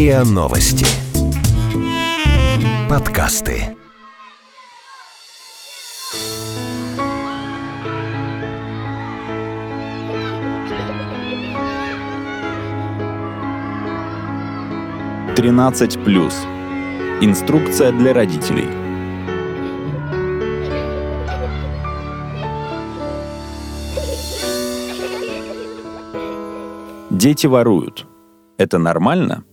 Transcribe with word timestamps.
РИА 0.00 0.24
Новости. 0.24 0.86
Подкасты. 2.88 3.76
Тринадцать 15.36 16.02
плюс. 16.02 16.34
Инструкция 17.20 17.92
для 17.92 18.14
родителей. 18.14 18.70
Дети 27.10 27.46
воруют. 27.46 28.06
Это 28.56 28.78
нормально? 28.78 29.44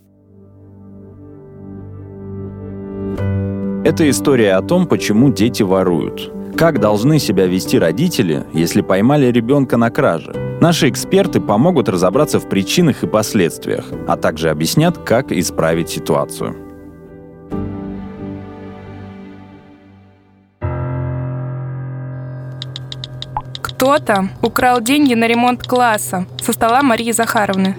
Это 3.87 4.09
история 4.09 4.55
о 4.55 4.61
том, 4.61 4.85
почему 4.85 5.31
дети 5.31 5.63
воруют. 5.63 6.29
Как 6.57 6.81
должны 6.81 7.19
себя 7.19 7.47
вести 7.47 7.79
родители, 7.79 8.43
если 8.51 8.81
поймали 8.81 9.27
ребенка 9.27 9.77
на 9.77 9.89
краже? 9.89 10.33
Наши 10.59 10.89
эксперты 10.89 11.39
помогут 11.39 11.87
разобраться 11.87 12.41
в 12.41 12.49
причинах 12.49 13.03
и 13.03 13.07
последствиях, 13.07 13.85
а 14.05 14.17
также 14.17 14.49
объяснят, 14.49 14.97
как 14.97 15.31
исправить 15.31 15.87
ситуацию. 15.87 16.57
Кто-то 23.61 24.27
украл 24.41 24.81
деньги 24.81 25.13
на 25.13 25.29
ремонт 25.29 25.63
класса 25.63 26.25
со 26.41 26.51
стола 26.51 26.83
Марии 26.83 27.13
Захаровны. 27.13 27.77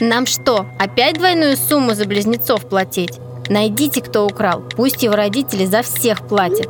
Нам 0.00 0.24
что, 0.24 0.64
опять 0.78 1.18
двойную 1.18 1.58
сумму 1.58 1.92
за 1.92 2.06
близнецов 2.06 2.66
платить? 2.66 3.20
Найдите, 3.48 4.02
кто 4.02 4.26
украл. 4.26 4.62
Пусть 4.76 5.02
его 5.02 5.14
родители 5.14 5.64
за 5.64 5.82
всех 5.82 6.26
платят. 6.26 6.68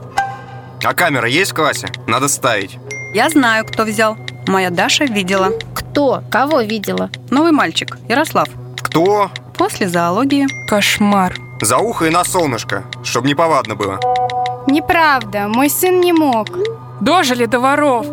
А 0.84 0.94
камера 0.94 1.28
есть 1.28 1.52
в 1.52 1.54
классе? 1.54 1.88
Надо 2.06 2.28
ставить. 2.28 2.78
Я 3.14 3.30
знаю, 3.30 3.64
кто 3.64 3.84
взял. 3.84 4.16
Моя 4.46 4.70
Даша 4.70 5.04
видела. 5.04 5.52
Кто? 5.74 6.22
Кого 6.30 6.60
видела? 6.60 7.10
Новый 7.30 7.52
мальчик, 7.52 7.98
Ярослав. 8.08 8.48
Кто? 8.82 9.30
После 9.56 9.88
зоологии. 9.88 10.46
Кошмар. 10.68 11.34
За 11.62 11.78
ухо 11.78 12.06
и 12.06 12.10
на 12.10 12.24
солнышко, 12.24 12.84
чтобы 13.02 13.28
неповадно 13.28 13.74
было. 13.74 13.98
Неправда, 14.66 15.48
мой 15.48 15.70
сын 15.70 16.00
не 16.00 16.12
мог. 16.12 16.48
Дожили 17.00 17.46
до 17.46 17.60
воров. 17.60 18.06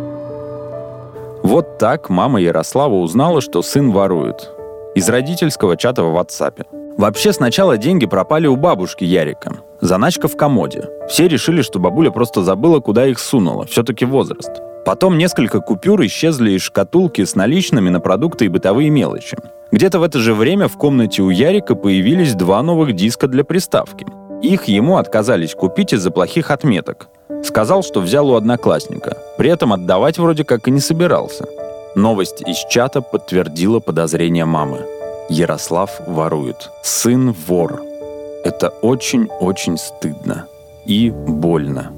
Вот 1.43 1.77
так 1.77 2.09
мама 2.09 2.39
Ярослава 2.39 2.93
узнала, 2.93 3.41
что 3.41 3.61
сын 3.61 3.91
ворует. 3.91 4.49
Из 4.95 5.09
родительского 5.09 5.75
чата 5.75 6.03
в 6.03 6.15
WhatsApp. 6.17 6.65
Вообще 6.97 7.33
сначала 7.33 7.77
деньги 7.77 8.05
пропали 8.05 8.47
у 8.47 8.55
бабушки 8.55 9.03
Ярика. 9.03 9.57
Заначка 9.81 10.27
в 10.27 10.37
комоде. 10.37 10.89
Все 11.09 11.27
решили, 11.27 11.61
что 11.61 11.79
бабуля 11.79 12.11
просто 12.11 12.43
забыла, 12.43 12.79
куда 12.79 13.07
их 13.07 13.19
сунула. 13.19 13.65
Все-таки 13.65 14.05
возраст. 14.05 14.51
Потом 14.85 15.17
несколько 15.17 15.59
купюр 15.59 16.05
исчезли 16.05 16.51
из 16.51 16.61
шкатулки 16.61 17.23
с 17.23 17.35
наличными 17.35 17.89
на 17.89 17.99
продукты 17.99 18.45
и 18.45 18.49
бытовые 18.49 18.89
мелочи. 18.89 19.37
Где-то 19.71 19.99
в 19.99 20.03
это 20.03 20.19
же 20.19 20.33
время 20.33 20.67
в 20.67 20.77
комнате 20.77 21.23
у 21.23 21.29
Ярика 21.29 21.73
появились 21.73 22.35
два 22.35 22.61
новых 22.61 22.93
диска 22.93 23.27
для 23.27 23.43
приставки. 23.43 24.05
Их 24.43 24.65
ему 24.65 24.97
отказались 24.97 25.55
купить 25.55 25.93
из-за 25.93 26.11
плохих 26.11 26.51
отметок. 26.51 27.07
Сказал, 27.43 27.81
что 27.81 28.01
взял 28.01 28.29
у 28.29 28.35
одноклассника. 28.35 29.17
При 29.37 29.49
этом 29.49 29.73
отдавать 29.73 30.19
вроде 30.19 30.43
как 30.43 30.67
и 30.67 30.71
не 30.71 30.79
собирался. 30.79 31.45
Новость 31.95 32.41
из 32.41 32.57
чата 32.69 33.01
подтвердила 33.01 33.79
подозрения 33.79 34.45
мамы. 34.45 34.79
Ярослав 35.33 35.89
ворует. 36.05 36.69
Сын 36.83 37.33
вор. 37.47 37.81
Это 38.43 38.69
очень-очень 38.69 39.79
стыдно. 39.79 40.45
И 40.85 41.09
больно. 41.09 41.91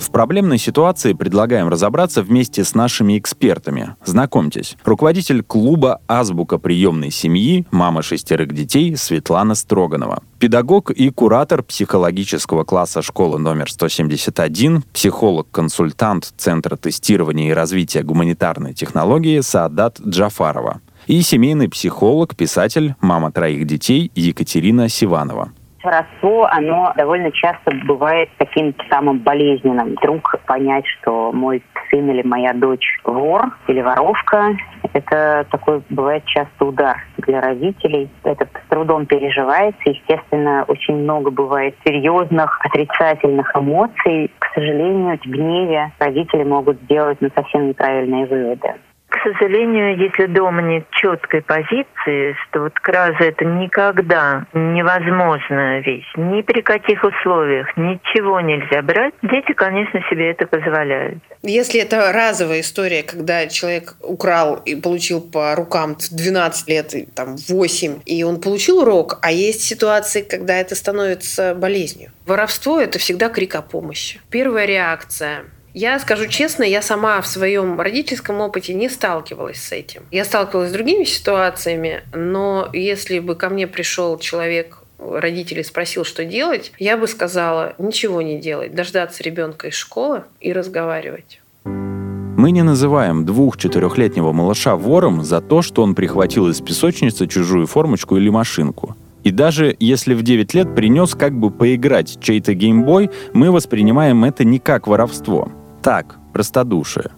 В 0.00 0.10
проблемной 0.10 0.58
ситуации 0.58 1.12
предлагаем 1.12 1.68
разобраться 1.68 2.24
вместе 2.24 2.64
с 2.64 2.74
нашими 2.74 3.16
экспертами. 3.18 3.94
Знакомьтесь, 4.04 4.76
руководитель 4.84 5.44
клуба 5.44 6.00
«Азбука 6.08 6.58
приемной 6.58 7.12
семьи», 7.12 7.64
мама 7.70 8.02
шестерых 8.02 8.52
детей 8.52 8.96
Светлана 8.96 9.54
Строганова. 9.54 10.24
Педагог 10.40 10.90
и 10.90 11.10
куратор 11.10 11.62
психологического 11.62 12.64
класса 12.64 13.00
школы 13.00 13.38
номер 13.38 13.70
171, 13.70 14.82
психолог-консультант 14.92 16.32
Центра 16.36 16.74
тестирования 16.76 17.50
и 17.50 17.54
развития 17.54 18.02
гуманитарной 18.02 18.74
технологии 18.74 19.40
Саадат 19.40 20.00
Джафарова. 20.00 20.80
И 21.10 21.22
семейный 21.22 21.68
психолог, 21.68 22.36
писатель, 22.36 22.94
мама 23.00 23.32
троих 23.32 23.66
детей 23.66 24.12
Екатерина 24.14 24.88
Сиванова. 24.88 25.48
Воровство, 25.82 26.46
оно 26.46 26.92
довольно 26.96 27.32
часто 27.32 27.72
бывает 27.84 28.28
таким 28.38 28.72
самым 28.88 29.18
болезненным. 29.18 29.96
Вдруг 29.96 30.36
понять, 30.46 30.84
что 30.86 31.32
мой 31.32 31.64
сын 31.90 32.08
или 32.08 32.22
моя 32.22 32.52
дочь 32.52 33.00
вор 33.02 33.42
или 33.66 33.80
воровка, 33.80 34.56
это 34.92 35.48
такой 35.50 35.82
бывает 35.90 36.24
часто 36.26 36.64
удар 36.64 36.98
для 37.18 37.40
родителей. 37.40 38.08
Это 38.22 38.44
с 38.46 38.70
трудом 38.70 39.06
переживается. 39.06 39.80
Естественно, 39.86 40.64
очень 40.68 40.94
много 40.94 41.32
бывает 41.32 41.74
серьезных, 41.84 42.60
отрицательных 42.64 43.50
эмоций. 43.56 44.30
К 44.38 44.46
сожалению, 44.54 45.18
в 45.18 45.26
гневе 45.26 45.90
родители 45.98 46.44
могут 46.44 46.80
сделать 46.82 47.18
ну, 47.20 47.30
совсем 47.34 47.66
неправильные 47.66 48.26
выводы. 48.26 48.74
К 49.20 49.22
сожалению, 49.22 49.98
если 49.98 50.26
дома 50.26 50.62
нет 50.62 50.84
четкой 50.92 51.42
позиции, 51.42 52.34
что 52.48 52.62
вот 52.62 52.72
кража 52.80 53.24
это 53.24 53.44
никогда 53.44 54.46
невозможная 54.54 55.80
вещь, 55.80 56.10
ни 56.16 56.40
при 56.40 56.62
каких 56.62 57.04
условиях, 57.04 57.66
ничего 57.76 58.40
нельзя 58.40 58.80
брать, 58.80 59.12
дети, 59.22 59.52
конечно, 59.52 60.00
себе 60.08 60.30
это 60.30 60.46
позволяют. 60.46 61.18
Если 61.42 61.80
это 61.80 62.12
разовая 62.12 62.60
история, 62.60 63.02
когда 63.02 63.46
человек 63.46 63.94
украл 64.00 64.56
и 64.64 64.74
получил 64.74 65.20
по 65.20 65.54
рукам 65.54 65.96
в 65.96 66.16
12 66.16 66.68
лет, 66.68 66.94
там, 67.14 67.36
8, 67.36 68.00
и 68.06 68.22
он 68.22 68.40
получил 68.40 68.78
урок, 68.78 69.18
а 69.20 69.32
есть 69.32 69.60
ситуации, 69.62 70.22
когда 70.22 70.56
это 70.56 70.74
становится 70.74 71.54
болезнью. 71.54 72.10
Воровство– 72.24 72.80
это 72.80 72.98
всегда 72.98 73.28
крик 73.28 73.54
о 73.54 73.60
помощи. 73.60 74.18
Первая 74.30 74.64
реакция 74.64 75.44
я 75.74 75.98
скажу 75.98 76.26
честно, 76.26 76.64
я 76.64 76.82
сама 76.82 77.20
в 77.20 77.26
своем 77.26 77.80
родительском 77.80 78.40
опыте 78.40 78.74
не 78.74 78.88
сталкивалась 78.88 79.62
с 79.62 79.72
этим. 79.72 80.02
Я 80.10 80.24
сталкивалась 80.24 80.70
с 80.70 80.72
другими 80.72 81.04
ситуациями, 81.04 82.02
но 82.12 82.68
если 82.72 83.18
бы 83.18 83.34
ко 83.34 83.48
мне 83.48 83.66
пришел 83.66 84.18
человек, 84.18 84.78
родителей 84.98 85.64
спросил, 85.64 86.04
что 86.04 86.24
делать, 86.24 86.72
я 86.78 86.96
бы 86.96 87.06
сказала, 87.06 87.74
ничего 87.78 88.22
не 88.22 88.38
делать, 88.38 88.74
дождаться 88.74 89.22
ребенка 89.22 89.68
из 89.68 89.74
школы 89.74 90.24
и 90.40 90.52
разговаривать. 90.52 91.40
Мы 91.64 92.52
не 92.52 92.62
называем 92.62 93.26
двух-четырехлетнего 93.26 94.32
малыша 94.32 94.74
вором 94.74 95.22
за 95.22 95.40
то, 95.40 95.60
что 95.60 95.82
он 95.82 95.94
прихватил 95.94 96.48
из 96.48 96.60
песочницы 96.60 97.26
чужую 97.26 97.66
формочку 97.66 98.16
или 98.16 98.30
машинку. 98.30 98.96
И 99.24 99.30
даже 99.30 99.76
если 99.78 100.14
в 100.14 100.22
9 100.22 100.54
лет 100.54 100.74
принес 100.74 101.14
как 101.14 101.38
бы 101.38 101.50
поиграть 101.50 102.18
чей-то 102.22 102.54
геймбой, 102.54 103.10
мы 103.34 103.50
воспринимаем 103.50 104.24
это 104.24 104.44
не 104.44 104.58
как 104.58 104.86
воровство. 104.86 105.52
Так, 105.82 106.16
простодушие. 106.34 107.10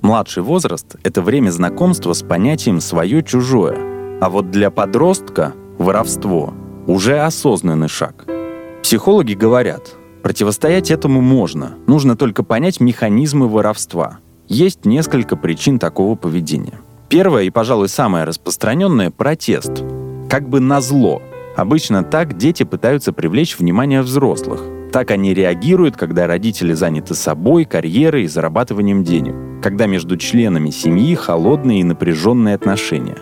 Младший 0.00 0.42
возраст— 0.42 0.96
это 1.02 1.20
время 1.20 1.50
знакомства 1.50 2.14
с 2.14 2.22
понятием 2.22 2.80
«свое-чужое». 2.80 4.18
А 4.20 4.30
вот 4.30 4.50
для 4.50 4.70
подростка 4.70 5.52
воровство— 5.78 6.54
уже 6.86 7.20
осознанный 7.20 7.88
шаг. 7.88 8.26
Психологи 8.82 9.34
говорят, 9.34 9.94
противостоять 10.22 10.90
этому 10.90 11.20
можно, 11.20 11.74
нужно 11.86 12.16
только 12.16 12.42
понять 12.42 12.80
механизмы 12.80 13.48
воровства. 13.48 14.18
Есть 14.48 14.86
несколько 14.86 15.36
причин 15.36 15.78
такого 15.78 16.16
поведения. 16.16 16.80
Первое 17.10 17.42
и, 17.42 17.50
пожалуй, 17.50 17.90
самое 17.90 18.24
распространенное— 18.24 19.10
протест. 19.16 19.84
Как 20.30 20.48
бы 20.48 20.60
на 20.60 20.80
зло. 20.80 21.20
Обычно 21.54 22.02
так 22.02 22.38
дети 22.38 22.62
пытаются 22.62 23.12
привлечь 23.12 23.58
внимание 23.58 24.00
взрослых— 24.00 24.62
так 24.90 25.10
они 25.10 25.34
реагируют, 25.34 25.96
когда 25.96 26.26
родители 26.26 26.72
заняты 26.72 27.14
собой, 27.14 27.64
карьерой 27.64 28.24
и 28.24 28.28
зарабатыванием 28.28 29.04
денег, 29.04 29.34
когда 29.62 29.86
между 29.86 30.16
членами 30.16 30.70
семьи 30.70 31.14
холодные 31.14 31.80
и 31.80 31.84
напряженные 31.84 32.54
отношения. 32.54 33.18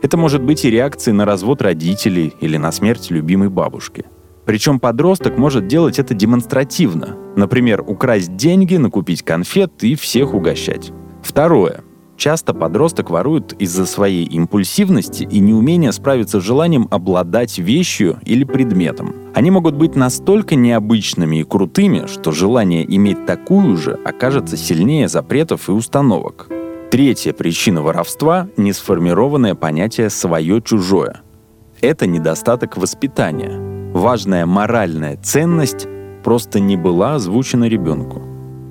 Это 0.00 0.16
может 0.16 0.42
быть 0.42 0.64
и 0.64 0.70
реакцией 0.70 1.14
на 1.14 1.24
развод 1.24 1.60
родителей 1.60 2.34
или 2.40 2.56
на 2.56 2.70
смерть 2.70 3.10
любимой 3.10 3.48
бабушки. 3.48 4.04
Причем 4.46 4.80
подросток 4.80 5.36
может 5.36 5.66
делать 5.66 5.98
это 5.98 6.14
демонстративно. 6.14 7.16
Например, 7.36 7.82
украсть 7.86 8.34
деньги, 8.36 8.76
накупить 8.76 9.22
конфет 9.22 9.72
и 9.82 9.94
всех 9.94 10.32
угощать. 10.32 10.92
Второе. 11.22 11.82
Часто 12.18 12.52
подросток 12.52 13.10
ворует 13.10 13.52
из-за 13.62 13.86
своей 13.86 14.24
импульсивности 14.24 15.22
и 15.22 15.38
неумения 15.38 15.92
справиться 15.92 16.40
с 16.40 16.42
желанием 16.42 16.88
обладать 16.90 17.58
вещью 17.58 18.18
или 18.24 18.42
предметом. 18.42 19.14
Они 19.34 19.52
могут 19.52 19.76
быть 19.76 19.94
настолько 19.94 20.56
необычными 20.56 21.36
и 21.36 21.44
крутыми, 21.44 22.06
что 22.08 22.32
желание 22.32 22.84
иметь 22.96 23.24
такую 23.24 23.76
же 23.76 23.92
окажется 24.04 24.56
сильнее 24.56 25.06
запретов 25.06 25.68
и 25.68 25.72
установок. 25.72 26.48
Третья 26.90 27.32
причина 27.32 27.82
воровства– 27.82 28.48
несформированное 28.56 29.54
понятие 29.54 30.10
«свое-чужое». 30.10 31.20
это 31.80 32.08
недостаток 32.08 32.76
воспитания. 32.76 33.92
Важная 33.92 34.44
моральная 34.44 35.16
ценность 35.22 35.86
просто 36.24 36.58
не 36.58 36.76
была 36.76 37.14
озвучена 37.14 37.68
ребенку. 37.68 38.22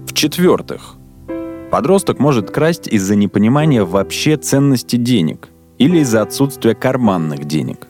В-четвертых, 0.05 0.97
подросток 1.69 2.19
может 2.19 2.51
красть 2.51 2.87
из-за 2.87 3.15
непонимания 3.15 3.83
вообще 3.83 4.37
ценности 4.37 4.95
денег 4.95 5.49
или 5.77 5.99
из-за 5.99 6.21
отсутствия 6.21 6.75
карманных 6.75 7.45
денег. 7.45 7.87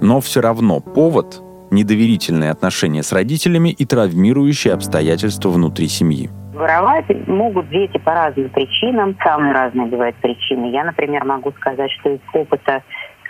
Но 0.00 0.20
все 0.20 0.40
равно 0.40 0.80
повод– 0.80 1.42
недоверительные 1.70 2.50
отношения 2.50 3.02
с 3.02 3.12
родителями 3.12 3.70
и 3.70 3.86
травмирующие 3.86 4.74
обстоятельства 4.74 5.48
внутри 5.48 5.88
семьи. 5.88 6.30
Воровать 6.54 7.06
могут 7.26 7.70
дети 7.70 7.98
по 7.98 8.12
разным 8.12 8.50
причинам. 8.50 9.16
Самые 9.24 9.54
разные 9.54 9.86
бывают 9.86 10.14
причины. 10.16 10.70
Я, 10.70 10.84
например, 10.84 11.24
могу 11.24 11.50
сказать, 11.52 11.90
что 11.98 12.10
из 12.10 12.20
опыта 12.34 12.82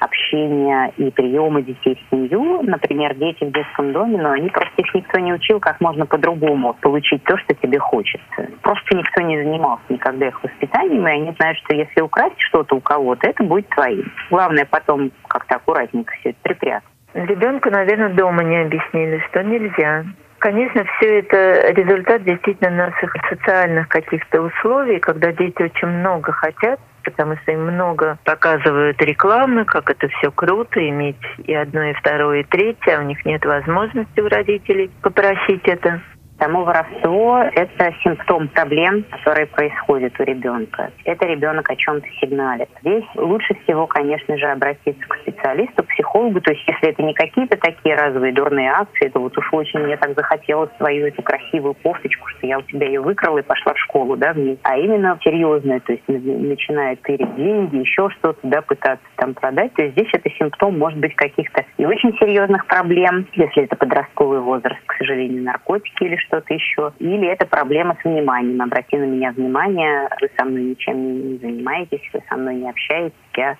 общения 0.02 0.92
и 0.96 1.10
приема 1.10 1.62
детей 1.62 1.96
в 1.96 2.10
семью. 2.10 2.62
Например, 2.62 3.14
дети 3.14 3.44
в 3.44 3.52
детском 3.52 3.92
доме, 3.92 4.20
но 4.20 4.32
они 4.32 4.48
просто 4.48 4.72
их 4.76 4.94
никто 4.94 5.18
не 5.18 5.32
учил, 5.32 5.60
как 5.60 5.80
можно 5.80 6.06
по-другому 6.06 6.74
получить 6.80 7.22
то, 7.24 7.36
что 7.38 7.54
тебе 7.54 7.78
хочется. 7.78 8.48
Просто 8.62 8.96
никто 8.96 9.22
не 9.22 9.42
занимался 9.42 9.84
никогда 9.88 10.28
их 10.28 10.42
воспитанием, 10.42 11.06
и 11.06 11.10
они 11.10 11.32
знают, 11.38 11.58
что 11.58 11.74
если 11.74 12.00
украсть 12.00 12.36
что-то 12.38 12.76
у 12.76 12.80
кого-то, 12.80 13.28
это 13.28 13.44
будет 13.44 13.68
твоим. 13.68 14.12
Главное 14.30 14.64
потом 14.64 15.10
как-то 15.28 15.56
аккуратненько 15.56 16.14
все 16.20 16.30
это 16.30 16.38
припрятать. 16.42 16.88
Ребенку, 17.14 17.70
наверное, 17.70 18.08
дома 18.08 18.42
не 18.42 18.62
объяснили, 18.62 19.22
что 19.30 19.42
нельзя. 19.42 20.04
Конечно, 20.42 20.84
все 20.96 21.20
это 21.20 21.70
результат 21.70 22.24
действительно 22.24 22.88
наших 22.88 23.14
социальных 23.30 23.86
каких-то 23.86 24.42
условий, 24.42 24.98
когда 24.98 25.30
дети 25.30 25.62
очень 25.62 25.86
много 25.86 26.32
хотят, 26.32 26.80
потому 27.04 27.36
что 27.36 27.52
им 27.52 27.60
много 27.68 28.18
показывают 28.24 29.00
рекламы, 29.00 29.64
как 29.64 29.88
это 29.88 30.08
все 30.08 30.32
круто, 30.32 30.80
иметь 30.88 31.14
и 31.44 31.54
одно, 31.54 31.84
и 31.84 31.92
второе, 31.92 32.40
и 32.40 32.42
третье, 32.42 32.96
а 32.96 33.02
у 33.02 33.04
них 33.04 33.24
нет 33.24 33.44
возможности 33.44 34.18
у 34.18 34.28
родителей 34.28 34.90
попросить 35.00 35.62
это. 35.62 36.00
Само 36.42 36.64
воровство– 36.64 37.38
это 37.54 37.94
симптом 38.02 38.48
проблем, 38.48 39.04
которые 39.04 39.46
происходят 39.46 40.18
у 40.18 40.24
ребенка. 40.24 40.90
Это 41.04 41.24
ребенок 41.26 41.70
о 41.70 41.76
чем-то 41.76 42.08
сигналит. 42.20 42.68
Здесь 42.80 43.04
лучше 43.14 43.54
всего, 43.62 43.86
конечно 43.86 44.36
же, 44.36 44.46
обратиться 44.46 45.06
к 45.06 45.18
специалисту, 45.18 45.84
к 45.84 45.86
психологу. 45.86 46.40
То 46.40 46.50
есть, 46.50 46.64
если 46.66 46.88
это 46.88 47.00
не 47.00 47.14
какие-то 47.14 47.56
такие 47.56 47.94
разовые 47.94 48.32
дурные 48.32 48.72
акции, 48.72 49.08
то 49.10 49.20
вот 49.20 49.38
уж 49.38 49.52
очень 49.52 49.78
мне 49.84 49.96
так 49.96 50.16
захотелось 50.16 50.70
свою 50.78 51.06
эту 51.06 51.22
красивую 51.22 51.74
кофточку, 51.74 52.26
что 52.30 52.44
я 52.48 52.58
у 52.58 52.62
тебя 52.62 52.88
ее 52.88 53.00
выкрала 53.00 53.38
и 53.38 53.42
пошла 53.42 53.74
в 53.74 53.78
школу, 53.78 54.16
да, 54.16 54.32
в 54.32 54.38
ней. 54.38 54.58
А 54.64 54.76
именно 54.76 55.16
серьезное, 55.22 55.78
то 55.78 55.92
есть 55.92 56.02
начинает 56.08 57.00
тырить 57.02 57.36
деньги, 57.36 57.76
еще 57.76 58.10
что-то, 58.18 58.40
да, 58.42 58.62
пытаться 58.62 59.06
там 59.14 59.34
продать. 59.34 59.74
То 59.74 59.84
есть 59.84 59.94
здесь 59.94 60.10
это 60.12 60.28
симптом, 60.30 60.76
может 60.76 60.98
быть, 60.98 61.14
каких-то 61.14 61.64
и 61.78 61.86
очень 61.86 62.12
серьезных 62.18 62.66
проблем, 62.66 63.28
если 63.34 63.62
это 63.62 63.76
подростковый 63.76 64.40
возраст, 64.40 64.80
к 64.86 64.94
сожалению, 64.94 65.44
наркотики 65.44 66.02
или 66.02 66.16
что-то 66.32 66.54
еще. 66.54 66.92
Или 66.98 67.30
это 67.30 67.46
проблема 67.46 67.96
с 68.00 68.04
вниманием. 68.04 68.60
Обрати 68.62 68.96
на 68.96 69.04
меня 69.04 69.32
внимание, 69.32 70.08
вы 70.20 70.30
со 70.36 70.44
мной 70.44 70.62
ничем 70.62 71.32
не 71.32 71.38
занимаетесь, 71.38 72.00
вы 72.12 72.22
со 72.28 72.36
мной 72.36 72.54
не 72.56 72.70
общаетесь, 72.70 73.12
я 73.36 73.56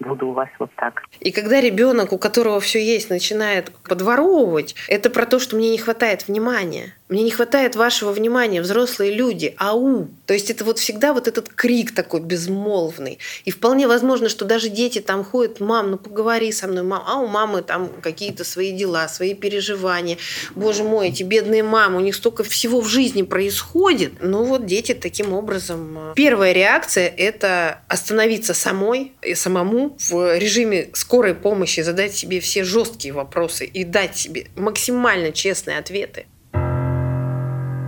буду 0.00 0.28
у 0.28 0.32
вас 0.32 0.48
вот 0.58 0.70
так. 0.76 1.02
И 1.20 1.30
когда 1.30 1.60
ребенок, 1.60 2.12
у 2.12 2.18
которого 2.18 2.60
все 2.60 2.84
есть, 2.84 3.10
начинает 3.10 3.70
подворовывать, 3.88 4.74
это 4.88 5.10
про 5.10 5.26
то, 5.26 5.38
что 5.38 5.56
мне 5.56 5.70
не 5.70 5.78
хватает 5.78 6.26
внимания. 6.26 6.94
Мне 7.08 7.22
не 7.22 7.30
хватает 7.30 7.74
вашего 7.74 8.12
внимания, 8.12 8.60
взрослые 8.60 9.14
люди, 9.14 9.54
ау. 9.56 10.08
То 10.26 10.34
есть 10.34 10.50
это 10.50 10.64
вот 10.64 10.78
всегда 10.78 11.14
вот 11.14 11.26
этот 11.26 11.48
крик 11.48 11.94
такой 11.94 12.20
безмолвный. 12.20 13.18
И 13.46 13.50
вполне 13.50 13.88
возможно, 13.88 14.28
что 14.28 14.44
даже 14.44 14.68
дети 14.68 15.00
там 15.00 15.24
ходят, 15.24 15.58
мам, 15.58 15.92
ну 15.92 15.96
поговори 15.96 16.52
со 16.52 16.66
мной, 16.68 16.82
мам, 16.82 17.02
а 17.06 17.18
у 17.20 17.26
мамы 17.26 17.62
там 17.62 17.90
какие-то 18.02 18.44
свои 18.44 18.72
дела, 18.72 19.08
свои 19.08 19.32
переживания. 19.34 20.18
Боже 20.54 20.84
мой, 20.84 21.08
эти 21.08 21.22
бедные 21.22 21.62
мамы, 21.62 21.96
у 21.96 22.00
них 22.00 22.14
столько 22.14 22.44
всего 22.44 22.82
в 22.82 22.88
жизни 22.88 23.22
происходит. 23.22 24.12
Ну 24.20 24.44
вот 24.44 24.66
дети 24.66 24.92
таким 24.92 25.32
образом... 25.32 26.10
Э, 26.10 26.12
первая 26.14 26.52
реакция– 26.52 27.08
это 27.16 27.80
остановиться 27.88 28.52
самой 28.52 29.12
и 29.22 29.34
самому 29.34 29.96
в 30.10 30.36
режиме 30.36 30.90
скорой 30.92 31.34
помощи, 31.34 31.80
задать 31.80 32.14
себе 32.14 32.40
все 32.40 32.64
жесткие 32.64 33.14
вопросы 33.14 33.64
и 33.64 33.84
дать 33.84 34.14
себе 34.14 34.48
максимально 34.56 35.32
честные 35.32 35.78
ответы. 35.78 36.26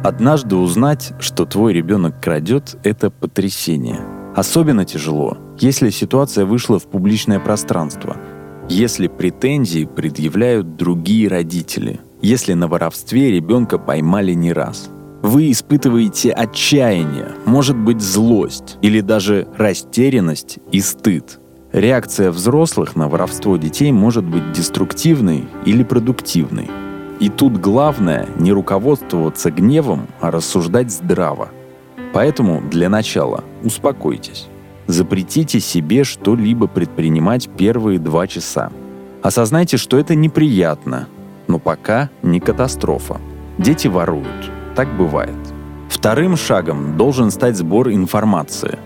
Однажды 0.02 0.56
узнать, 0.56 1.12
что 1.18 1.44
твой 1.44 1.74
ребенок 1.74 2.22
крадет, 2.22 2.78
это 2.84 3.10
потрясение. 3.10 4.00
Особенно 4.34 4.86
тяжело, 4.86 5.36
если 5.58 5.90
ситуация 5.90 6.46
вышла 6.46 6.78
в 6.78 6.84
публичное 6.84 7.38
пространство, 7.38 8.16
если 8.70 9.08
претензии 9.08 9.84
предъявляют 9.84 10.76
другие 10.76 11.28
родители, 11.28 12.00
если 12.22 12.54
на 12.54 12.66
воровстве 12.66 13.30
ребенка 13.30 13.76
поймали 13.76 14.32
не 14.32 14.54
раз. 14.54 14.88
Вы 15.22 15.50
испытываете 15.50 16.30
отчаяние, 16.30 17.32
может 17.44 17.76
быть 17.76 18.00
злость 18.00 18.78
или 18.80 19.02
даже 19.02 19.48
растерянность 19.58 20.60
и 20.72 20.80
стыд. 20.80 21.38
Реакция 21.72 22.30
взрослых 22.30 22.96
на 22.96 23.06
воровство 23.06 23.58
детей 23.58 23.92
может 23.92 24.24
быть 24.24 24.52
деструктивной 24.52 25.46
или 25.66 25.82
продуктивной. 25.82 26.70
И 27.20 27.28
тут 27.28 27.58
главное 27.58 28.26
не 28.38 28.50
руководствоваться 28.50 29.50
гневом, 29.50 30.08
а 30.20 30.30
рассуждать 30.30 30.90
здраво. 30.90 31.50
Поэтому 32.14 32.62
для 32.62 32.88
начала 32.88 33.44
успокойтесь. 33.62 34.48
Запретите 34.86 35.60
себе 35.60 36.02
что-либо 36.02 36.66
предпринимать 36.66 37.48
первые 37.50 37.98
два 37.98 38.26
часа. 38.26 38.72
Осознайте, 39.22 39.76
что 39.76 39.98
это 39.98 40.14
неприятно, 40.14 41.08
но 41.46 41.58
пока 41.58 42.08
не 42.22 42.40
катастрофа. 42.40 43.20
Дети 43.58 43.86
воруют. 43.86 44.50
Так 44.74 44.88
бывает. 44.96 45.36
Вторым 45.90 46.36
шагом 46.36 46.96
должен 46.96 47.30
стать 47.30 47.56
сбор 47.56 47.90
информации. 47.90 48.78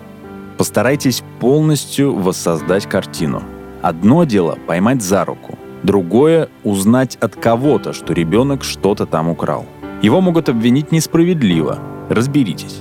Постарайтесь 0.59 1.23
полностью 1.39 2.15
воссоздать 2.17 2.87
картину. 2.87 3.43
Одно 3.81 4.25
дело 4.25 4.59
поймать 4.67 5.03
за 5.03 5.25
руку, 5.25 5.59
Другое— 5.85 6.49
узнать 6.65 7.19
от 7.21 7.37
кого-то, 7.37 7.93
что 7.93 8.15
ребенок 8.15 8.65
что-то 8.65 9.05
там 9.05 9.29
украл. 9.29 9.67
Его 10.01 10.23
могут 10.23 10.49
обвинить 10.49 10.93
несправедливо. 10.93 11.79
Разберитесь. 12.09 12.79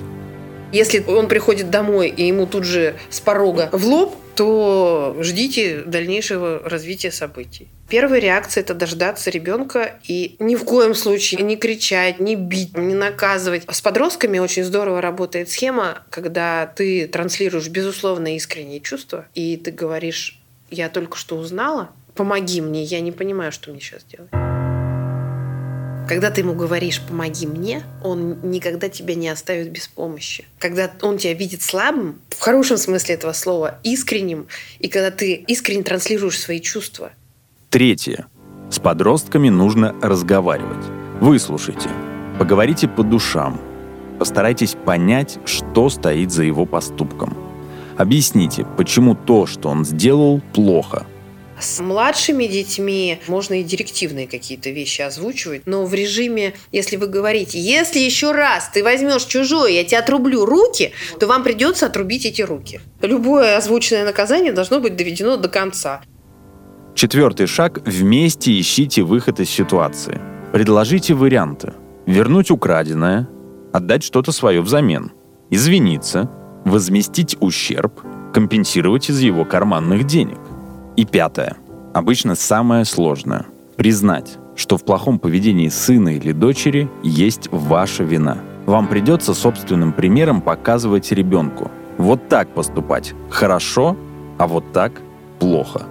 Если 0.72 1.04
он 1.06 1.28
приходит 1.28 1.68
домой 1.68 2.08
и 2.08 2.26
ему 2.26 2.46
тут 2.46 2.64
же 2.64 2.96
с 3.10 3.20
порога 3.20 3.68
в 3.72 3.86
лоб, 3.86 4.16
то 4.34 5.16
ждите 5.20 5.82
дальнейшего 5.84 6.62
развития 6.64 7.12
событий. 7.12 7.68
Первая 7.90 8.20
реакция– 8.20 8.60
это 8.62 8.72
дождаться 8.72 9.28
ребенка 9.28 10.00
и 10.08 10.36
ни 10.38 10.56
в 10.56 10.64
коем 10.64 10.94
случае 10.94 11.42
не 11.42 11.56
кричать, 11.56 12.20
не 12.20 12.36
бить, 12.36 12.74
не 12.74 12.94
наказывать. 12.94 13.64
С 13.70 13.82
подростками 13.82 14.38
очень 14.38 14.64
здорово 14.64 15.02
работает 15.02 15.50
схема, 15.50 15.98
когда 16.08 16.66
ты 16.74 17.06
транслируешь 17.06 17.68
безусловно 17.68 18.34
искренние 18.34 18.80
чувства, 18.80 19.26
и 19.34 19.58
ты 19.58 19.72
говоришь 19.72 20.40
«я 20.70 20.88
только 20.88 21.18
что 21.18 21.36
узнала», 21.36 21.90
помоги 22.14 22.60
мне, 22.60 22.82
я 22.82 23.00
не 23.00 23.12
понимаю, 23.12 23.52
что 23.52 23.70
мне 23.70 23.80
сейчас 23.80 24.04
делать. 24.04 24.30
Когда 26.06 26.30
ты 26.30 26.42
ему 26.42 26.54
говоришь 26.54 27.00
«помоги 27.00 27.46
мне», 27.46 27.82
он 28.02 28.38
никогда 28.42 28.90
тебя 28.90 29.14
не 29.14 29.28
оставит 29.28 29.70
без 29.70 29.88
помощи. 29.88 30.44
Когда 30.58 30.90
он 31.00 31.16
тебя 31.16 31.32
видит 31.32 31.62
слабым, 31.62 32.20
в 32.28 32.40
хорошем 32.40 32.76
смысле 32.76 33.14
этого 33.14 33.32
слова, 33.32 33.78
искренним, 33.84 34.46
и 34.80 34.88
когда 34.88 35.10
ты 35.10 35.32
искренне 35.32 35.82
транслируешь 35.82 36.38
свои 36.38 36.60
чувства. 36.60 37.12
Третье. 37.70 38.26
С 38.70 38.78
подростками 38.78 39.48
нужно 39.48 39.94
разговаривать. 40.02 40.84
Выслушайте. 41.20 41.88
Поговорите 42.38 42.86
по 42.86 43.02
душам. 43.02 43.58
Постарайтесь 44.18 44.76
понять, 44.84 45.38
что 45.46 45.88
стоит 45.88 46.32
за 46.32 46.42
его 46.42 46.66
поступком. 46.66 47.34
Объясните, 47.96 48.66
почему 48.76 49.14
то, 49.14 49.46
что 49.46 49.70
он 49.70 49.86
сделал, 49.86 50.42
плохо– 50.52 51.06
с 51.60 51.80
младшими 51.80 52.46
детьми 52.46 53.20
можно 53.28 53.60
и 53.60 53.62
директивные 53.62 54.26
какие-то 54.26 54.70
вещи 54.70 55.02
озвучивать, 55.02 55.62
но 55.66 55.86
в 55.86 55.94
режиме, 55.94 56.54
если 56.72 56.96
вы 56.96 57.06
говорите, 57.06 57.58
если 57.58 57.98
еще 57.98 58.32
раз 58.32 58.70
ты 58.72 58.82
возьмешь 58.82 59.24
чужое, 59.24 59.70
я 59.70 59.84
тебе 59.84 59.98
отрублю 59.98 60.44
руки, 60.44 60.92
то 61.18 61.26
вам 61.26 61.42
придется 61.42 61.86
отрубить 61.86 62.26
эти 62.26 62.42
руки. 62.42 62.80
Любое 63.00 63.56
озвученное 63.56 64.04
наказание 64.04 64.52
должно 64.52 64.80
быть 64.80 64.96
доведено 64.96 65.36
до 65.36 65.48
конца. 65.48 66.02
Четвертый 66.94 67.46
шаг– 67.46 67.80
вместе 67.84 68.58
ищите 68.60 69.02
выход 69.02 69.40
из 69.40 69.50
ситуации. 69.50 70.20
Предложите 70.52 71.14
варианты. 71.14 71.74
Вернуть 72.06 72.50
украденное, 72.50 73.28
отдать 73.72 74.04
что-то 74.04 74.30
свое 74.30 74.60
взамен, 74.60 75.12
извиниться, 75.50 76.30
возместить 76.64 77.36
ущерб, 77.40 78.00
компенсировать 78.32 79.10
из 79.10 79.20
его 79.20 79.44
карманных 79.44 80.04
денег– 80.06 80.38
и 80.96 81.04
пятое. 81.04 81.56
Обычно 81.94 82.34
самое 82.34 82.84
сложное. 82.84 83.46
Признать, 83.76 84.38
что 84.56 84.76
в 84.76 84.84
плохом 84.84 85.18
поведении 85.18 85.68
сына 85.68 86.10
или 86.16 86.32
дочери 86.32 86.88
есть 87.02 87.48
ваша 87.50 88.04
вина. 88.04 88.38
Вам 88.66 88.86
придется 88.86 89.34
собственным 89.34 89.92
примером 89.92 90.40
показывать 90.40 91.12
ребенку. 91.12 91.70
Вот 91.98 92.28
так 92.28 92.48
поступать 92.48 93.14
хорошо, 93.30 93.96
а 94.38 94.46
вот 94.46 94.72
так 94.72 94.92
плохо. 95.38 95.82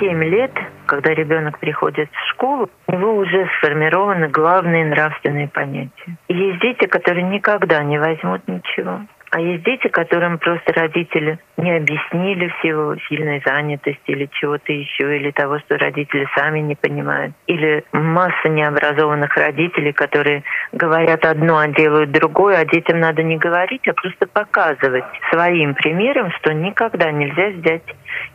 7 0.00 0.22
лет 0.24 0.52
Когда 0.86 1.10
ребенок 1.14 1.58
приходит 1.58 2.08
в 2.12 2.32
школу, 2.32 2.70
у 2.86 2.92
него 2.92 3.16
уже 3.16 3.48
сформированы 3.58 4.28
главные 4.28 4.86
нравственные 4.86 5.48
понятия. 5.48 6.16
Есть 6.28 6.60
дети, 6.60 6.86
которые 6.86 7.24
никогда 7.28 7.82
не 7.82 7.98
возьмут 7.98 8.46
ничего. 8.46 9.00
А 9.30 9.40
есть 9.40 9.64
дети, 9.64 9.88
которым 9.88 10.38
просто 10.38 10.72
родители 10.72 11.38
не 11.56 11.76
объяснили 11.76 12.48
всего 12.60 12.96
сильной 13.08 13.42
занятости 13.44 13.98
или 14.06 14.28
чего-то 14.32 14.72
еще, 14.72 15.16
или 15.16 15.32
того, 15.32 15.58
что 15.58 15.76
родители 15.76 16.28
сами 16.36 16.60
не 16.60 16.76
понимают. 16.76 17.34
Или 17.46 17.84
масса 17.92 18.48
необразованных 18.48 19.36
родителей, 19.36 19.92
которые 19.92 20.44
говорят 20.72 21.24
одно, 21.24 21.58
а 21.58 21.66
делают 21.66 22.12
другое, 22.12 22.58
а 22.58 22.64
детям 22.64 23.00
надо 23.00 23.22
не 23.24 23.36
говорить, 23.36 23.86
а 23.88 23.94
просто 23.94 24.26
показывать 24.28 25.04
своим 25.30 25.74
примером, 25.74 26.30
что 26.38 26.54
никогда 26.54 27.10
нельзя 27.10 27.48
взять 27.48 27.82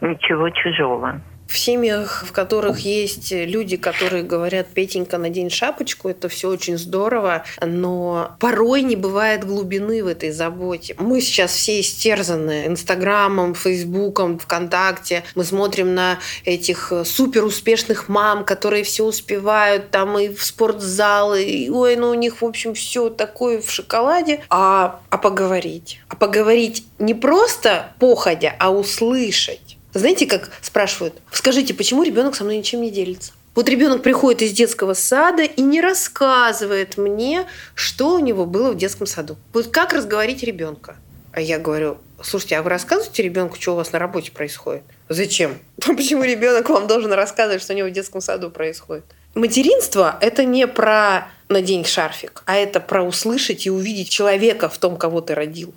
ничего 0.02 0.50
чужого. 0.50 1.22
В 1.52 1.58
семьях, 1.58 2.24
в 2.26 2.32
которых 2.32 2.80
есть 2.80 3.34
люди, 3.34 3.76
которые 3.76 4.24
говорят, 4.24 4.68
Петенька, 4.68 5.18
надень 5.18 5.50
шапочку, 5.50 6.08
это 6.08 6.30
все 6.30 6.48
очень 6.48 6.78
здорово, 6.78 7.44
но 7.62 8.38
порой 8.40 8.84
не 8.84 8.96
бывает 8.96 9.44
глубины 9.44 10.02
в 10.02 10.08
этой 10.08 10.32
заботе. 10.32 10.96
Мы 10.98 11.20
сейчас 11.20 11.52
все 11.52 11.82
истерзаны 11.82 12.68
Инстаграмом, 12.68 13.54
Фейсбуком, 13.54 14.40
ВКонтакте. 14.40 15.26
Мы 15.36 15.44
смотрим 15.44 15.94
на 15.94 16.20
этих 16.46 16.94
супер 17.04 17.44
успешных 17.44 18.08
мам, 18.08 18.46
которые 18.46 18.86
все 18.86 19.04
успевают, 19.04 19.92
там 19.92 20.18
и 20.18 20.30
в 20.30 20.46
спортзалы, 20.46 21.44
и, 21.44 21.70
ой, 21.70 21.98
ну 21.98 22.12
у 22.12 22.14
них, 22.14 22.42
в 22.42 22.46
общем, 22.46 22.76
все 22.76 23.10
такое 23.10 23.62
в 23.62 23.70
шоколаде. 23.70 24.40
А, 24.50 25.02
а 25.10 25.18
поговорить? 25.18 26.00
А 26.08 26.16
поговорить 26.16 26.86
не 26.98 27.14
просто 27.14 27.92
походя, 28.00 28.56
а 28.58 28.72
услышать 28.72 29.71
знаете, 29.94 30.26
как 30.26 30.50
спрашивают, 30.62 31.16
скажите, 31.32 31.74
почему 31.74 32.04
ребенок 32.04 32.36
со 32.36 32.44
мной 32.44 32.58
ничем 32.58 32.82
не 32.82 32.92
делится? 32.92 33.34
Вот 33.54 33.68
ребенок 33.68 34.02
приходит 34.02 34.42
из 34.44 34.54
детского 34.54 34.94
сада 34.94 35.44
и 35.44 35.62
не 35.62 35.82
рассказывает 35.82 36.98
мне, 36.98 37.46
что 37.76 38.16
у 38.16 38.20
него 38.20 38.46
было 38.46 38.72
в 38.72 38.78
детском 38.78 39.06
саду. 39.06 39.36
Вот 39.52 39.68
как 39.68 39.92
разговорить 39.92 40.42
ребенка? 40.44 40.96
А 41.34 41.42
я 41.42 41.60
говорю, 41.60 41.98
слушайте, 42.22 42.58
а 42.58 42.64
вы 42.64 42.70
рассказываете 42.70 43.24
ребенку, 43.24 43.58
что 43.60 43.74
у 43.74 43.76
вас 43.76 43.92
на 43.92 44.00
работе 44.00 44.32
происходит? 44.32 44.84
Зачем? 45.10 45.60
Почему 45.78 46.24
ребенок 46.24 46.70
вам 46.70 46.88
должен 46.88 47.12
рассказывать, 47.12 47.62
что 47.62 47.74
у 47.74 47.76
него 47.76 47.90
в 47.90 47.92
детском 47.92 48.22
саду 48.22 48.50
происходит? 48.50 49.04
Материнство– 49.34 50.18
это 50.22 50.44
не 50.44 50.68
про 50.68 51.30
надень 51.48 51.86
шарфик, 51.86 52.44
а 52.46 52.56
это 52.56 52.80
про 52.80 53.04
услышать 53.04 53.66
и 53.66 53.70
увидеть 53.70 54.10
человека 54.10 54.68
в 54.68 54.78
том, 54.78 54.98
кого 54.98 55.22
ты 55.22 55.36
родил. 55.36 55.74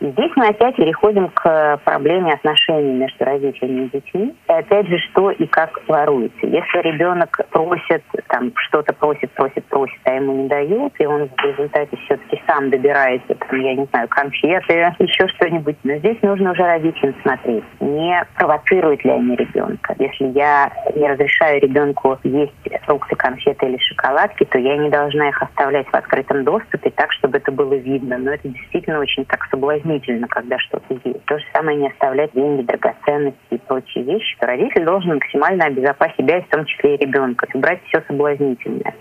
Здесь 0.00 0.30
мы 0.36 0.46
опять 0.46 0.76
переходим 0.76 1.28
к 1.28 1.80
проблеме 1.84 2.32
отношений 2.32 2.92
между 2.92 3.24
родителями 3.24 3.86
и 3.86 3.90
детьми. 3.90 4.34
И 4.48 4.52
опять 4.52 4.86
же, 4.86 4.96
что 4.98 5.30
и 5.32 5.46
как 5.46 5.80
воруется. 5.88 6.46
Если 6.46 6.78
ребенок 6.82 7.40
просит, 7.50 8.04
там, 8.28 8.52
что-то 8.68 8.92
просит, 8.94 9.32
просит, 9.32 9.64
просит, 9.64 9.98
а 10.04 10.12
ему 10.12 10.42
не 10.42 10.48
дают, 10.48 10.92
и 10.98 11.06
он 11.06 11.28
в 11.28 11.44
результате 11.44 11.96
все-таки 12.04 12.40
сам 12.46 12.70
добирается, 12.70 13.34
там, 13.34 13.60
я 13.60 13.74
не 13.74 13.86
знаю, 13.86 14.06
конфеты, 14.08 14.94
еще 15.00 15.26
что-нибудь. 15.28 15.76
Но 15.82 15.96
здесь 15.96 16.18
нужно 16.22 16.52
уже 16.52 16.62
родителям 16.62 17.14
смотреть, 17.22 17.64
не 17.80 18.24
провоцируют 18.36 19.04
ли 19.04 19.10
они 19.10 19.34
ребенка. 19.34 19.96
Если 19.98 20.26
я 20.26 20.70
не 20.94 21.08
разрешаю 21.08 21.60
ребенку 21.60 22.18
есть 22.22 22.52
фрукты, 22.84 23.16
конфеты 23.16 23.66
или 23.66 23.78
шоколадки, 23.78 24.44
то 24.44 24.58
я 24.58 24.76
не 24.76 24.90
должна 24.90 25.28
их 25.28 25.42
оставлять 25.42 25.88
в 25.88 25.94
открытом 25.94 26.44
доступе 26.44 26.90
так, 26.90 27.12
чтобы 27.12 27.38
это 27.38 27.50
было 27.50 27.74
видно. 27.74 28.16
Но 28.18 28.30
это 28.30 28.48
действительно 28.48 29.00
очень 29.00 29.24
так 29.24 29.44
соблазнительно 29.50 29.87
соблазнительно, 29.88 30.28
когда 30.28 30.58
что-то 30.58 30.94
есть. 31.04 31.24
То 31.26 31.38
же 31.38 31.44
самое 31.52 31.78
не 31.78 31.88
оставлять 31.88 32.32
деньги, 32.32 32.62
драгоценности 32.62 33.38
и 33.50 33.58
прочие 33.58 34.04
вещи. 34.04 34.36
Родитель 34.40 34.84
должен 34.84 35.14
максимально 35.14 35.66
обезопасить 35.66 36.16
себя, 36.18 36.38
и 36.38 36.42
в 36.42 36.48
том 36.48 36.64
числе 36.64 36.96
и 36.96 37.04
ребенка, 37.04 37.46
убрать 37.54 37.80
все 37.88 38.02
соблазнительное. 38.06 38.94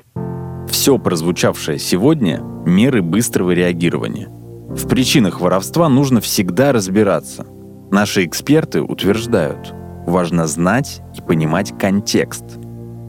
Все 0.69 0.97
прозвучавшее 0.97 1.79
сегодня– 1.79 2.39
меры 2.65 3.01
быстрого 3.01 3.51
реагирования. 3.51 4.27
В 4.29 4.87
причинах 4.89 5.41
воровства 5.41 5.89
нужно 5.89 6.21
всегда 6.21 6.71
разбираться. 6.71 7.45
Наши 7.91 8.25
эксперты 8.25 8.81
утверждают, 8.81 9.73
важно 10.05 10.45
знать 10.45 11.01
и 11.17 11.21
понимать 11.21 11.77
контекст. 11.77 12.57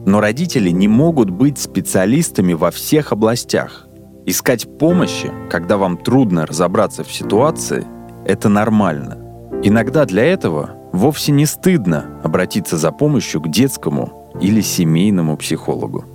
Но 0.05 0.21
родители 0.21 0.69
не 0.69 0.87
могут 0.87 1.29
быть 1.29 1.59
специалистами 1.59 2.53
во 2.53 2.71
всех 2.71 3.11
областях. 3.11 3.88
Искать 4.29 4.67
помощи, 4.77 5.31
когда 5.49 5.77
вам 5.77 5.97
трудно 5.97 6.45
разобраться 6.45 7.03
в 7.03 7.11
ситуации, 7.11 7.83
это 8.27 8.47
нормально. 8.47 9.17
Иногда 9.63 10.05
для 10.05 10.23
этого 10.23 10.69
вовсе 10.93 11.31
не 11.31 11.47
стыдно 11.47 12.21
обратиться 12.23 12.77
за 12.77 12.91
помощью 12.91 13.41
к 13.41 13.49
детскому 13.49 14.29
или 14.39 14.61
семейному 14.61 15.35
психологу. 15.35 16.05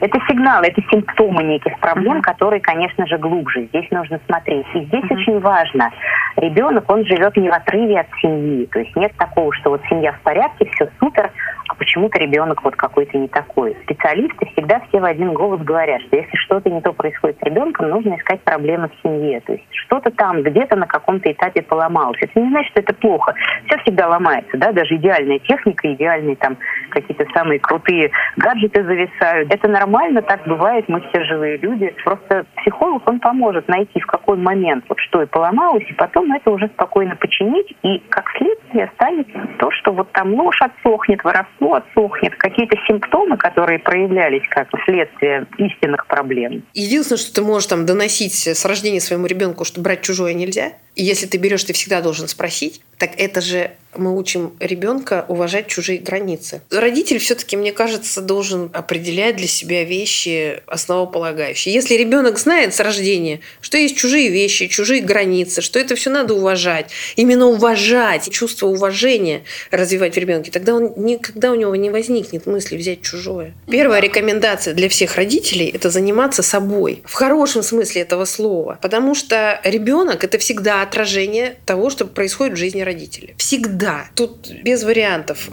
Это 0.00 0.18
сигналы, 0.28 0.66
это 0.66 0.82
симптомы 0.90 1.44
неких 1.44 1.80
проблем, 1.80 2.20
которые, 2.20 2.60
конечно 2.60 3.06
же, 3.06 3.16
глубже. 3.16 3.68
Здесь 3.68 3.90
нужно 3.90 4.20
смотреть. 4.26 4.66
И 4.74 4.84
здесь 4.84 5.04
очень 5.04 5.40
важно. 5.40 5.90
Ребенок, 6.36 6.90
он 6.90 7.06
живет 7.06 7.34
не 7.38 7.48
в 7.48 7.54
отрыве 7.54 8.00
от 8.00 8.08
семьи. 8.20 8.66
То 8.66 8.80
есть 8.80 8.94
нет 8.96 9.12
такого, 9.16 9.50
что 9.54 9.70
вот 9.70 9.80
семья 9.88 10.12
в 10.12 10.20
порядке, 10.20 10.68
все 10.74 10.90
супер, 11.00 11.30
почему-то 11.78 12.18
ребенок 12.18 12.62
вот 12.62 12.76
какой-то 12.76 13.16
не 13.18 13.28
такой. 13.28 13.76
Специалисты 13.84 14.46
всегда 14.52 14.80
все 14.88 15.00
в 15.00 15.04
один 15.04 15.32
голос 15.32 15.60
говорят, 15.60 16.02
что 16.02 16.16
если 16.16 16.36
что-то 16.36 16.70
не 16.70 16.80
то 16.80 16.92
происходит 16.92 17.38
с 17.38 17.42
ребенком, 17.42 17.90
нужно 17.90 18.16
искать 18.16 18.40
проблемы 18.42 18.88
в 18.88 19.02
семье. 19.02 19.40
То 19.40 19.52
есть 19.52 19.64
что-то 19.70 20.10
там 20.10 20.42
где-то 20.42 20.76
на 20.76 20.86
каком-то 20.86 21.30
этапе 21.30 21.62
поломалось. 21.62 22.18
Это 22.20 22.40
не 22.40 22.48
значит, 22.50 22.70
что 22.72 22.80
это 22.80 22.94
плохо. 22.94 23.34
Все 23.66 23.78
всегда 23.78 24.08
ломается, 24.08 24.56
да, 24.56 24.72
даже 24.72 24.96
идеальная 24.96 25.38
техника, 25.40 25.92
идеальные 25.92 26.36
там 26.36 26.56
какие-то 26.90 27.26
самые 27.34 27.60
крутые 27.60 28.10
гаджеты 28.36 28.84
зависают. 28.84 29.52
Это 29.52 29.68
нормально, 29.68 30.22
так 30.22 30.46
бывает, 30.46 30.88
мы 30.88 31.00
все 31.08 31.24
живые 31.24 31.56
люди. 31.58 31.94
Просто 32.04 32.46
психолог, 32.56 33.06
он 33.08 33.20
поможет 33.20 33.68
найти 33.68 34.00
в 34.00 34.06
какой 34.06 34.36
момент 34.36 34.84
вот 34.88 34.98
что 35.00 35.22
и 35.22 35.26
поломалось, 35.26 35.84
и 35.88 35.94
потом 35.94 36.32
это 36.32 36.50
уже 36.50 36.68
спокойно 36.68 37.16
починить, 37.16 37.74
и 37.82 37.98
как 38.08 38.30
следствие 38.36 38.84
останется 38.84 39.48
то, 39.58 39.70
что 39.70 39.92
вот 39.92 40.10
там 40.12 40.34
ложь 40.34 40.60
отсохнет, 40.60 41.22
воровство 41.24 41.65
ну, 41.66 41.74
отсохнет, 41.74 42.36
какие-то 42.36 42.76
симптомы, 42.86 43.36
которые 43.36 43.80
проявлялись 43.80 44.46
как 44.50 44.68
следствие 44.84 45.46
истинных 45.58 46.06
проблем. 46.06 46.62
Единственное, 46.74 47.18
что 47.18 47.34
ты 47.34 47.42
можешь 47.42 47.66
там 47.66 47.84
доносить 47.84 48.46
с 48.46 48.64
рождения 48.64 49.00
своему 49.00 49.26
ребенку, 49.26 49.64
что 49.64 49.80
брать 49.80 50.02
чужое 50.02 50.34
нельзя, 50.34 50.74
и 50.96 51.04
если 51.04 51.26
ты 51.26 51.36
берешь, 51.36 51.62
ты 51.62 51.74
всегда 51.74 52.00
должен 52.00 52.26
спросить, 52.26 52.80
так 52.98 53.10
это 53.18 53.42
же 53.42 53.72
мы 53.98 54.16
учим 54.16 54.52
ребенка 54.60 55.24
уважать 55.28 55.68
чужие 55.68 55.98
границы. 55.98 56.60
Родитель 56.70 57.18
все-таки, 57.18 57.56
мне 57.56 57.72
кажется, 57.72 58.20
должен 58.20 58.70
определять 58.72 59.36
для 59.36 59.46
себя 59.46 59.84
вещи 59.84 60.62
основополагающие. 60.66 61.74
Если 61.74 61.94
ребенок 61.94 62.38
знает 62.38 62.74
с 62.74 62.80
рождения, 62.80 63.40
что 63.60 63.78
есть 63.78 63.96
чужие 63.96 64.28
вещи, 64.28 64.66
чужие 64.68 65.00
границы, 65.00 65.60
что 65.60 65.78
это 65.78 65.94
все 65.94 66.10
надо 66.10 66.34
уважать, 66.34 66.90
именно 67.16 67.46
уважать, 67.46 68.30
чувство 68.30 68.66
уважения 68.66 69.42
развивать 69.70 70.14
в 70.14 70.18
ребенке, 70.18 70.50
тогда 70.50 70.74
он 70.74 70.92
никогда 70.96 71.52
у 71.52 71.54
него 71.54 71.74
не 71.76 71.90
возникнет 71.90 72.46
мысли 72.46 72.76
взять 72.76 73.02
чужое. 73.02 73.54
Первая 73.70 74.00
рекомендация 74.00 74.74
для 74.74 74.88
всех 74.88 75.16
родителей– 75.16 75.70
это 75.74 75.90
заниматься 75.90 76.42
собой. 76.42 77.02
В 77.04 77.14
хорошем 77.14 77.62
смысле 77.62 78.02
этого 78.02 78.24
слова. 78.24 78.78
Потому 78.82 79.14
что 79.14 79.60
ребенок– 79.64 80.24
это 80.24 80.38
всегда 80.38 80.85
отражение 80.86 81.56
того, 81.64 81.90
что 81.90 82.06
происходит 82.06 82.54
в 82.54 82.56
жизни 82.56 82.80
родителей. 82.80 83.34
Всегда. 83.36 84.06
Тут 84.14 84.50
без 84.64 84.84
вариантов. 84.84 85.48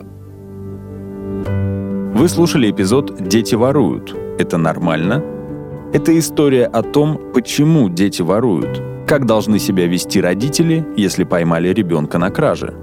Вы 2.16 2.30
слушали 2.30 2.70
эпизод 2.70 3.28
«Дети 3.28 3.56
воруют». 3.56 4.16
Это 4.40 4.58
нормально? 4.58 5.24
Это 5.94 6.18
история 6.18 6.66
о 6.66 6.82
том, 6.82 7.32
почему 7.34 7.90
дети 7.90 8.22
воруют, 8.22 8.82
как 9.08 9.25
должны 9.25 9.60
себя 9.60 9.88
вести 9.88 10.22
родители, 10.22 10.86
если 10.98 11.24
поймали 11.24 11.70
ребенка 11.70 12.18
на 12.18 12.30
краже. 12.30 12.74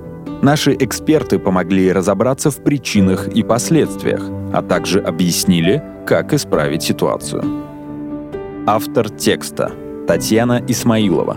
Наши 0.42 0.74
эксперты 0.78 1.38
помогли 1.38 1.92
разобраться 1.92 2.50
в 2.50 2.62
причинах 2.62 3.28
и 3.28 3.42
последствиях, 3.42 4.22
а 4.52 4.62
также 4.62 5.00
объяснили, 5.00 5.82
как 6.06 6.32
исправить 6.32 6.82
ситуацию. 6.82 7.42
Автор 8.66 9.10
текста 9.10 9.72
Татьяна 10.06 10.62
Исмаилова. 10.66 11.36